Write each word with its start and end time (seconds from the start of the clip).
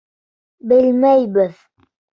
Белмәйбеҙ! 0.71 1.65